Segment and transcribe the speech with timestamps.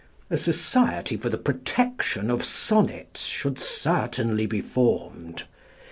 [0.31, 5.43] A society for the protection of sonnets should certainly be formed.